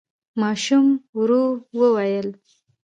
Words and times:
ماشوم 0.41 0.87
ورو 1.17 1.45
وويل: 1.79 2.27